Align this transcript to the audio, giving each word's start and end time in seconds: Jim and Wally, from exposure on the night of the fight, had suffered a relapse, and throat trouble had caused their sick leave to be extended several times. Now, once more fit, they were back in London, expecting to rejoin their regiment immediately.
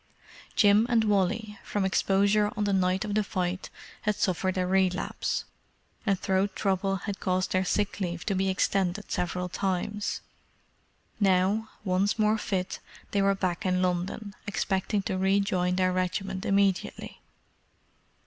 Jim 0.55 0.87
and 0.89 1.03
Wally, 1.03 1.59
from 1.63 1.85
exposure 1.85 2.51
on 2.57 2.63
the 2.63 2.73
night 2.73 3.05
of 3.05 3.13
the 3.13 3.23
fight, 3.23 3.69
had 4.01 4.15
suffered 4.15 4.57
a 4.57 4.65
relapse, 4.65 5.45
and 6.07 6.19
throat 6.19 6.55
trouble 6.55 6.95
had 6.95 7.19
caused 7.19 7.51
their 7.51 7.63
sick 7.63 7.99
leave 7.99 8.25
to 8.25 8.33
be 8.33 8.49
extended 8.49 9.11
several 9.11 9.47
times. 9.47 10.21
Now, 11.19 11.69
once 11.83 12.17
more 12.17 12.39
fit, 12.39 12.79
they 13.11 13.21
were 13.21 13.35
back 13.35 13.63
in 13.63 13.83
London, 13.83 14.33
expecting 14.47 15.03
to 15.03 15.19
rejoin 15.19 15.75
their 15.75 15.93
regiment 15.93 16.47
immediately. 16.47 17.21